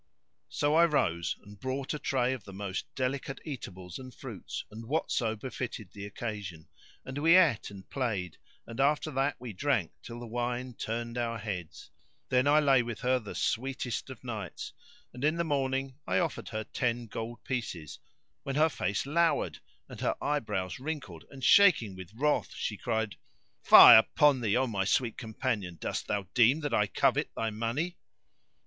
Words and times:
So 0.49 0.73
I 0.73 0.85
rose 0.85 1.35
and 1.43 1.59
brought 1.59 1.93
a 1.93 1.99
tray 1.99 2.33
of 2.33 2.43
the 2.43 2.53
most 2.53 2.87
delicate 2.95 3.37
eatables 3.45 3.99
and 3.99 4.11
fruits 4.11 4.65
and 4.71 4.87
whatso 4.87 5.35
befitted 5.35 5.91
the 5.91 6.07
occasion, 6.07 6.67
and 7.05 7.19
we 7.19 7.35
ate 7.35 7.69
and 7.69 7.87
played 7.87 8.39
and 8.65 8.79
after 8.79 9.11
that 9.11 9.35
we 9.39 9.53
drank 9.53 9.91
till 10.01 10.19
the 10.19 10.25
wine 10.25 10.73
turned 10.73 11.19
our 11.19 11.37
heads. 11.37 11.91
Then 12.29 12.47
I 12.47 12.59
lay 12.59 12.81
with 12.81 13.01
her 13.01 13.19
the 13.19 13.35
sweetest 13.35 14.09
of 14.09 14.23
nights 14.23 14.73
and 15.13 15.23
in 15.23 15.35
the 15.35 15.43
morning 15.43 15.99
I 16.07 16.17
offered 16.17 16.49
her 16.49 16.63
ten 16.63 17.05
gold 17.05 17.43
pieces; 17.43 17.99
when 18.41 18.55
her 18.55 18.69
face 18.69 19.05
lowered 19.05 19.59
and 19.87 20.01
her 20.01 20.15
eye 20.19 20.39
brows 20.39 20.79
wrinkled 20.79 21.25
and 21.29 21.43
shaking 21.43 21.95
with 21.95 22.11
wrath 22.15 22.55
she 22.55 22.75
cried, 22.75 23.17
"Fie 23.61 23.93
upon 23.97 24.41
thee, 24.41 24.57
O 24.57 24.65
my 24.65 24.83
sweet 24.83 25.15
companion! 25.15 25.77
dost 25.79 26.07
thou 26.07 26.23
deem 26.33 26.61
that 26.61 26.73
I 26.73 26.87
covet 26.87 27.29
thy 27.35 27.51
money?" 27.51 27.97